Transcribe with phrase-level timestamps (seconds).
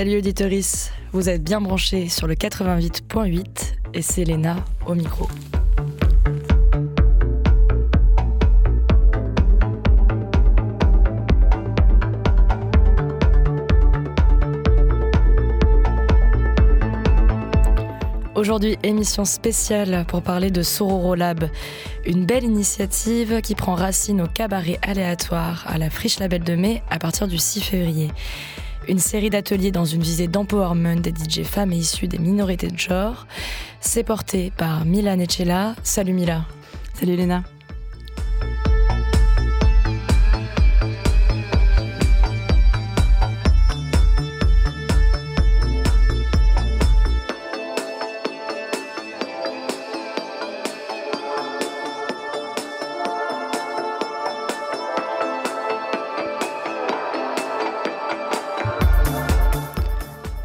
[0.00, 4.56] Salut auditoris, vous êtes bien branchés sur le 88.8 et c'est Léna
[4.86, 5.28] au micro.
[18.34, 21.44] Aujourd'hui, émission spéciale pour parler de Sororo Lab,
[22.06, 26.82] une belle initiative qui prend racine au cabaret aléatoire à la Friche Label de Mai
[26.88, 28.10] à partir du 6 février.
[28.88, 32.78] Une série d'ateliers dans une visée d'empowerment des DJ femmes et issues des minorités de
[32.78, 33.26] genre.
[33.80, 35.74] C'est porté par Mila Necella.
[35.82, 36.44] Salut Mila.
[36.94, 37.44] Salut Léna.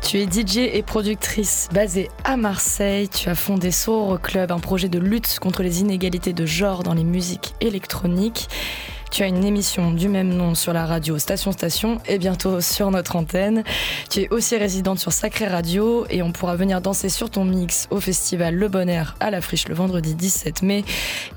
[0.07, 3.09] Tu es DJ et productrice basée à Marseille.
[3.09, 6.93] Tu as fondé Soror Club, un projet de lutte contre les inégalités de genre dans
[6.93, 8.47] les musiques électroniques.
[9.11, 12.91] Tu as une émission du même nom sur la radio Station Station et bientôt sur
[12.91, 13.63] notre antenne.
[14.09, 17.87] Tu es aussi résidente sur Sacré Radio et on pourra venir danser sur ton mix
[17.91, 20.83] au festival Le Bon Air à la Friche le vendredi 17 mai.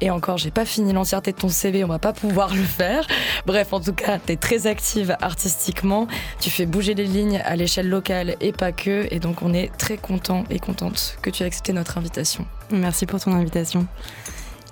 [0.01, 3.07] Et encore, j'ai pas fini l'entièreté de ton CV, on va pas pouvoir le faire.
[3.47, 6.09] Bref, en tout cas, tu es très active artistiquement.
[6.41, 9.07] Tu fais bouger les lignes à l'échelle locale et pas que.
[9.13, 12.45] Et donc, on est très content et contente que tu aies accepté notre invitation.
[12.73, 13.87] Merci pour ton invitation.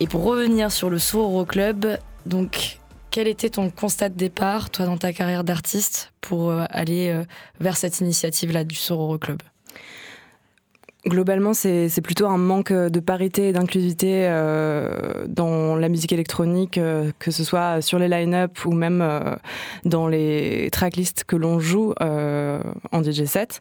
[0.01, 2.81] Et pour revenir sur le Sororo Club, donc
[3.17, 7.25] quel était ton constat de départ, toi, dans ta carrière d'artiste, pour euh, aller euh,
[7.61, 9.39] vers cette initiative-là du Sororo Club?
[11.07, 16.79] Globalement, c'est plutôt un manque de parité et d'inclusivité euh, dans la musique électronique,
[17.19, 19.39] que ce soit sur les line-up ou même
[19.85, 23.61] dans les tracklists que l'on joue en DJ set.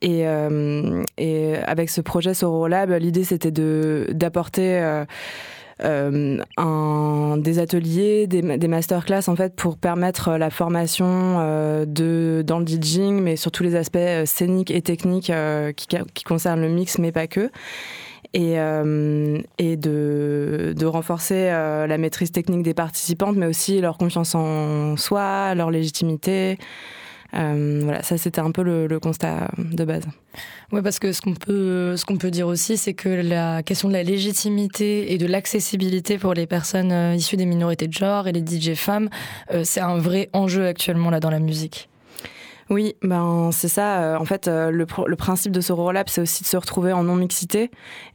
[0.00, 5.04] Et, avec ce projet Sororo Lab, l'idée c'était d'apporter
[5.80, 12.58] un, des ateliers, des, des masterclass en fait pour permettre la formation euh, de dans
[12.58, 16.60] le DJing, mais sur tous les aspects euh, scéniques et techniques euh, qui, qui concernent
[16.60, 17.50] le mix, mais pas que
[18.34, 23.96] et, euh, et de, de renforcer euh, la maîtrise technique des participantes, mais aussi leur
[23.96, 26.58] confiance en soi, leur légitimité.
[27.34, 30.04] Euh, voilà, ça c'était un peu le, constat de base.
[30.72, 33.88] Oui, parce que ce qu'on peut, ce qu'on peut dire aussi, c'est que la question
[33.88, 38.28] de la légitimité et de l'accessibilité pour les personnes euh, issues des minorités de genre
[38.28, 39.08] et les DJ femmes,
[39.52, 41.88] euh, c'est un vrai enjeu actuellement là dans la musique.
[42.70, 44.18] Oui, ben c'est ça.
[44.20, 44.70] En fait, le,
[45.06, 47.70] le principe de ce Lab, c'est aussi de se retrouver en non-mixité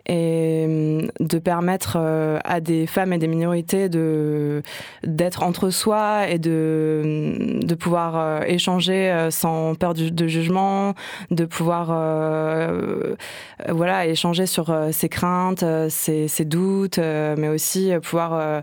[0.06, 1.98] et de permettre
[2.44, 4.62] à des femmes et des minorités de
[5.04, 10.94] d'être entre soi et de de pouvoir échanger sans peur de jugement,
[11.32, 13.16] de pouvoir euh,
[13.70, 18.62] voilà échanger sur ses craintes, ses, ses doutes, mais aussi pouvoir euh,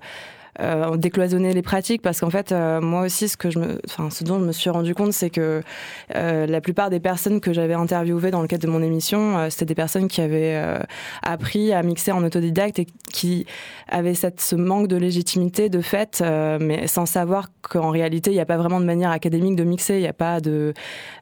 [0.97, 4.25] décloisonner les pratiques parce qu'en fait euh, moi aussi ce que je me enfin ce
[4.25, 5.63] dont je me suis rendu compte c'est que
[6.17, 9.47] euh, la plupart des personnes que j'avais interviewées dans le cadre de mon émission euh,
[9.51, 10.79] c'était des personnes qui avaient euh,
[11.23, 13.47] appris à mixer en autodidacte et qui
[13.89, 18.35] avaient cette ce manque de légitimité de fait euh, mais sans savoir qu'en réalité il
[18.35, 20.75] n'y a pas vraiment de manière académique de mixer il n'y a pas de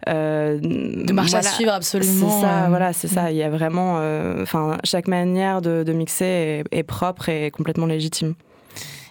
[0.06, 2.30] de marche voilà, à suivre absolument.
[2.30, 3.30] C'est ça voilà c'est ça.
[3.30, 4.00] Il y a vraiment
[4.40, 8.34] enfin chaque manière de, de mixer est, est propre et complètement légitime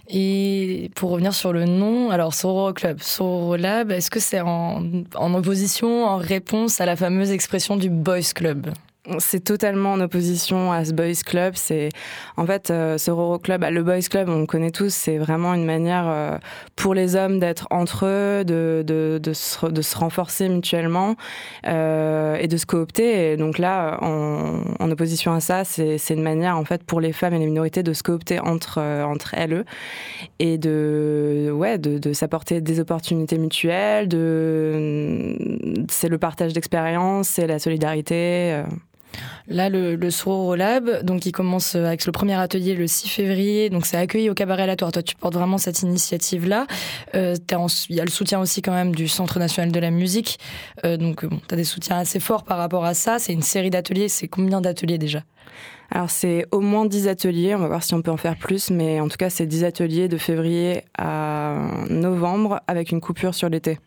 [0.09, 4.83] et pour revenir sur le nom, alors Sororo Club, Sororo Lab, est-ce que c'est en,
[5.15, 8.71] en opposition, en réponse à la fameuse expression du Boys Club?
[9.19, 11.53] C'est totalement en opposition à ce boys club.
[11.55, 11.89] C'est
[12.35, 14.93] en fait euh, ce Roro club, bah, le boys club, on connaît tous.
[14.93, 16.37] C'est vraiment une manière euh,
[16.75, 21.15] pour les hommes d'être entre eux, de, se, renforcer mutuellement
[21.67, 23.31] euh, et de se coopter.
[23.31, 27.33] Et donc là, en, opposition à ça, c'est une manière en fait pour les femmes
[27.33, 29.65] et les minorités de se coopter entre euh, elles
[30.39, 34.07] et de ouais de, s'apporter des opportunités mutuelles.
[35.89, 38.63] C'est le partage d'expériences, c'est la solidarité.
[39.15, 39.53] Euh.
[39.53, 43.85] Là, le, le Lab, donc il commence avec le premier atelier le 6 février, donc
[43.85, 44.91] c'est accueilli au cabaret aléatoire.
[44.91, 46.67] Toi, tu portes vraiment cette initiative-là.
[47.15, 47.35] Euh,
[47.89, 50.39] il y a le soutien aussi quand même du Centre national de la musique,
[50.85, 53.19] euh, donc bon, tu as des soutiens assez forts par rapport à ça.
[53.19, 54.09] C'est une série d'ateliers.
[54.09, 55.23] C'est combien d'ateliers déjà?
[55.89, 58.71] Alors c'est au moins 10 ateliers, on va voir si on peut en faire plus,
[58.71, 61.55] mais en tout cas c'est 10 ateliers de février à
[61.89, 63.79] novembre avec une coupure sur l'été.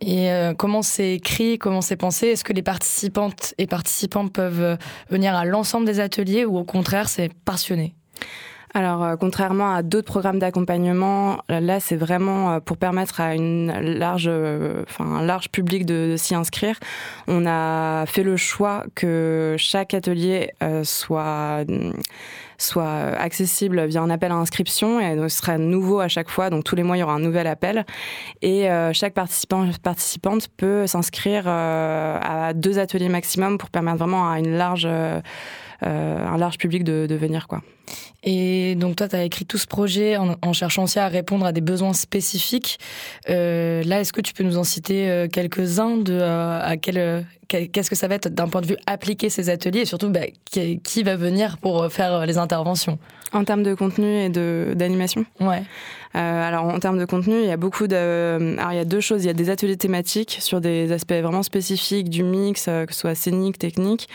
[0.00, 2.28] Et euh, comment c'est écrit, comment c'est pensé?
[2.28, 4.78] Est-ce que les participantes et participants peuvent
[5.10, 7.94] venir à l'ensemble des ateliers ou au contraire c'est passionné?
[8.74, 13.70] Alors, euh, contrairement à d'autres programmes d'accompagnement, là, c'est vraiment euh, pour permettre à une
[13.80, 16.78] large, euh, enfin, un large public de, s'y inscrire.
[17.28, 20.52] On a fait le choix que chaque atelier
[20.84, 21.64] soit
[22.58, 26.48] soit accessible via un appel à inscription et ce sera nouveau à chaque fois.
[26.48, 27.84] Donc tous les mois, il y aura un nouvel appel
[28.40, 34.56] et chaque participant participante peut s'inscrire à deux ateliers maximum pour permettre vraiment à une
[34.56, 37.62] large un large public de, de venir quoi.
[38.24, 41.52] Et donc toi, tu as écrit tout ce projet en, cherchant aussi à répondre à
[41.52, 42.78] des besoins spécifiques.
[43.28, 47.26] Euh, là, est-ce que tu peux nous en citer euh, quelques-uns de euh, à quel
[47.48, 50.20] qu'est-ce que ça va être d'un point de vue appliquer ces ateliers et surtout bah,
[50.44, 52.98] qui, va venir pour faire les interventions?
[53.34, 55.26] En termes de contenu et d'animation?
[55.38, 55.62] Ouais.
[56.14, 58.56] alors en termes de contenu, il y a beaucoup de.
[58.58, 59.24] Alors il y a deux choses.
[59.24, 63.00] Il y a des ateliers thématiques sur des aspects vraiment spécifiques du mix, que ce
[63.00, 64.08] soit scénique, technique,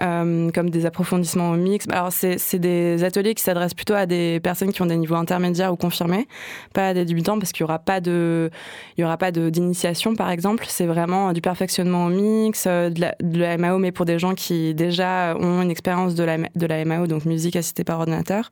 [0.00, 1.86] euh, comme des approfondissements au mix.
[1.90, 5.72] Alors, c'est des ateliers qui s'adressent plutôt à des personnes qui ont des niveaux intermédiaires
[5.72, 6.26] ou confirmés,
[6.72, 8.50] pas à des débutants, parce qu'il n'y aura pas de,
[8.96, 10.64] il y aura pas d'initiation, par exemple.
[10.68, 14.74] C'est vraiment du perfectionnement au mix, euh, de la, MAO, mais pour des gens qui
[14.74, 18.50] déjà ont une expérience de la, de la MAO, donc musique assistée par ordinateur.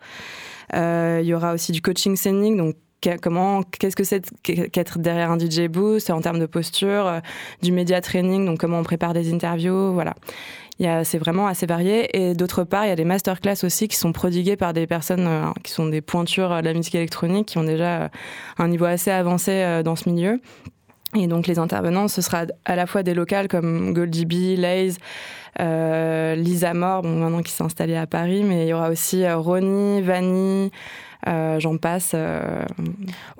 [0.75, 2.77] Euh, il y aura aussi du coaching scénique, donc
[3.23, 7.21] comment qu'est-ce que c'est qu'être derrière un DJ boost en termes de posture, euh,
[7.63, 10.15] du média training, donc comment on prépare des interviews, voilà
[11.05, 12.17] c'est vraiment assez varié.
[12.17, 15.27] Et d'autre part, il y a des masterclass aussi qui sont prodiguées par des personnes
[15.27, 18.09] euh, qui sont des pointures de la musique électronique, qui ont déjà euh,
[18.59, 20.41] un niveau assez avancé euh, dans ce milieu.
[21.15, 24.97] Et donc les intervenants, ce sera à la fois des locales comme Goldie B, Laze,
[25.59, 30.03] Lisa Moore, bon, maintenant qui s'est installée à Paris, mais il y aura aussi Ronnie,
[30.03, 30.71] Vanny,
[31.27, 32.15] j'en passe.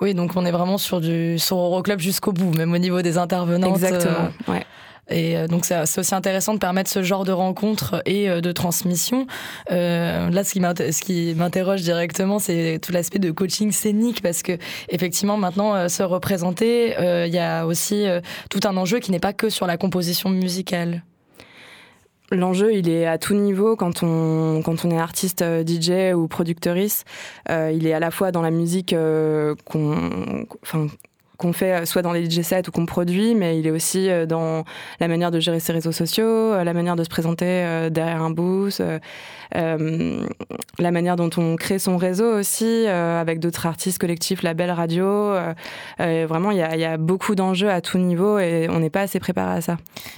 [0.01, 3.17] Oui, donc on est vraiment sur du sur Euroclub jusqu'au bout, même au niveau des
[3.17, 3.73] intervenants.
[3.73, 4.27] Exactement.
[4.49, 4.65] Ouais.
[5.11, 8.51] Et euh, donc c'est aussi intéressant de permettre ce genre de rencontres et euh, de
[8.51, 9.27] transmission.
[9.71, 14.53] Euh, là, ce qui m'interroge directement, c'est tout l'aspect de coaching scénique parce que
[14.89, 16.95] effectivement maintenant se représenter,
[17.27, 18.05] il y a aussi
[18.49, 21.03] tout un enjeu qui n'est pas que sur la composition musicale.
[22.31, 27.05] L'enjeu, il est à tout niveau quand on, est artiste DJ ou producteuriste.
[27.49, 28.95] il est à la fois dans la musique
[29.65, 30.45] qu'on,
[31.41, 34.09] qu'on fait euh, soit dans les DJ sets ou qu'on produit, mais il est aussi
[34.09, 34.63] euh, dans
[34.99, 37.41] la manière de gérer ses réseaux sociaux, euh, la manière de se présenter
[37.89, 38.81] derrière un booth,
[39.53, 45.33] la manière dont on crée son réseau aussi avec d'autres artistes collectifs, labels, radio.
[45.97, 49.57] vraiment, il y a, beaucoup d'enjeux à tout niveau et on n'est pas assez préparé
[49.57, 49.77] à ça.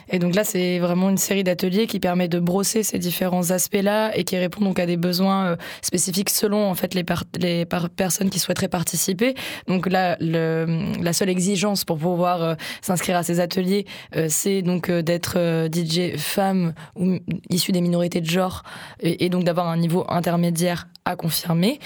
[0.09, 4.11] Et donc là, c'est vraiment une série d'ateliers qui permet de brosser ces différents aspects-là
[4.17, 7.05] et qui répond donc à des besoins spécifiques selon en fait les,
[7.39, 7.65] les
[7.95, 9.35] personnes qui souhaiteraient participer.
[9.67, 14.63] Donc là, la la seule exigence pour pouvoir euh, s'inscrire à ces ateliers, euh, c'est
[14.63, 15.37] donc euh, d'être
[15.71, 17.19] DJ femme ou
[17.51, 18.63] issue des minorités de genre
[18.99, 21.79] et, donc d'avoir un niveau intermédiaire à confirmer.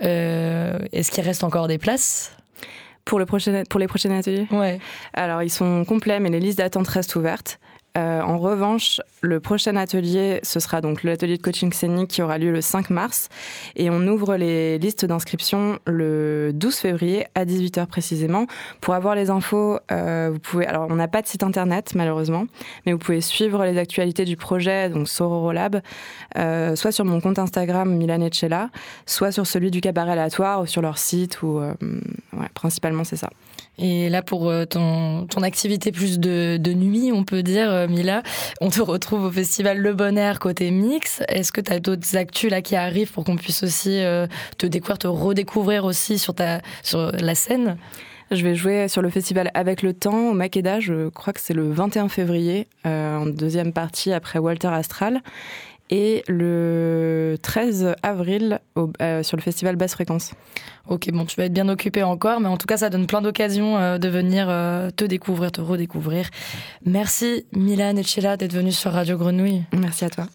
[0.00, 2.32] Est-ce qu'il reste encore des places?
[3.04, 4.48] Pour, le prochain, pour les prochains ateliers?
[4.50, 4.80] Ouais.
[5.12, 7.60] Alors, ils sont complets, mais les listes d'attente restent ouvertes.
[7.96, 12.38] Euh, en revanche, le prochain atelier, ce sera donc l'atelier de coaching scénique qui aura
[12.38, 13.28] lieu le 5 mars.
[13.76, 18.46] Et on ouvre les listes d'inscription le 12 février à 18h précisément.
[18.80, 20.66] Pour avoir les infos, euh, vous pouvez.
[20.66, 22.46] Alors, on n'a pas de site internet, malheureusement,
[22.84, 25.80] mais vous pouvez suivre les actualités du projet, donc Sororo Lab,
[26.36, 28.70] euh, soit sur mon compte Instagram Milanechella,
[29.06, 33.30] soit sur celui du cabaret aléatoire ou sur leur site, ou ouais, principalement c'est ça.
[33.78, 38.22] Et là, pour euh, ton, ton activité plus de, nuit, on peut dire, euh, Mila,
[38.60, 41.22] on te retrouve au festival Le Bon Air côté mix.
[41.28, 44.26] Est-ce que tu as d'autres actus là qui arrivent pour qu'on puisse aussi euh,
[44.58, 47.76] te découvrir, te redécouvrir aussi sur, ta, sur la scène?
[48.30, 51.52] Je vais jouer sur le festival Avec le Temps au Makeda, je crois que c'est
[51.52, 55.20] le 21 février, en deuxième partie après Walter Astral
[55.90, 60.32] et le 13 avril euh, sur le festival Basse Fréquence.
[60.88, 63.22] Ok, bon, tu vas être bien occupé encore, mais en tout cas, ça donne plein
[63.22, 66.28] d'occasions euh, de venir euh, te découvrir, te redécouvrir.
[66.84, 69.62] Merci Milan et Chela d'être venus sur Radio Grenouille.
[69.72, 70.26] Merci à toi.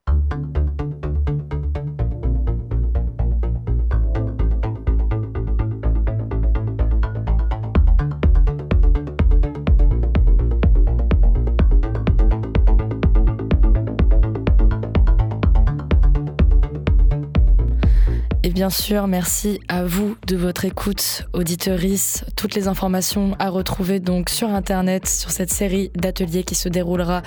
[18.58, 22.26] Bien sûr, merci à vous de votre écoute, auditeurice.
[22.36, 27.22] Toutes les informations à retrouver donc sur internet sur cette série d'ateliers qui se déroulera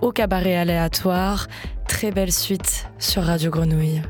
[0.00, 1.48] au cabaret aléatoire.
[1.88, 4.00] Très belle suite sur Radio Grenouille.